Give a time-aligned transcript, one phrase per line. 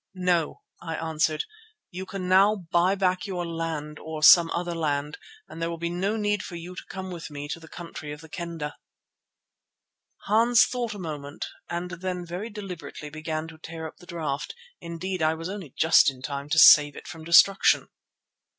[0.15, 1.45] "No," I answered,
[1.91, 5.91] "you can now buy your land back, or some other land, and there will be
[5.91, 8.75] no need for you to come with me to the country of the Kendah."
[10.23, 15.21] Hans thought a moment and then very deliberately began to tear up the draft; indeed
[15.21, 17.89] I was only just in time to save it from destruction.